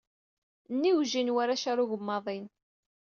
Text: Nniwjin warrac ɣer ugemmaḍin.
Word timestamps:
Nniwjin 0.73 1.33
warrac 1.35 1.63
ɣer 1.67 1.77
ugemmaḍin. 1.83 2.45